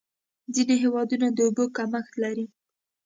[0.53, 2.45] ځینې هېوادونه د اوبو کمښت لري.